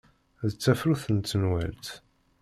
D 0.49 0.51
tafrut 0.53 1.05
n 1.15 1.17
tenwalt. 1.19 1.87